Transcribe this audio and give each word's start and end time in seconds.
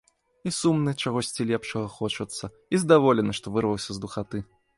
І 0.51 0.51
сумна, 0.59 0.93
чагосьці 1.03 1.45
лепшага 1.51 1.87
хочацца, 1.99 2.49
і 2.77 2.81
здаволены, 2.85 3.31
што 3.43 3.47
вырваўся 3.59 3.91
з 3.99 4.05
духаты. 4.07 4.37